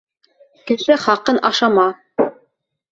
[0.71, 1.89] Кеше хаҡын ашама.